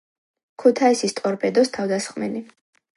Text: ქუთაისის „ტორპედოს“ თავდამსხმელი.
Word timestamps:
ქუთაისის 0.63 1.15
„ტორპედოს“ 1.21 1.73
თავდამსხმელი. 1.79 2.47